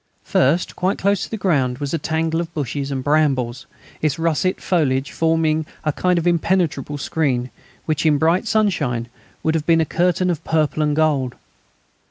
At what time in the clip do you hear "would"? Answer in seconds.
9.43-9.53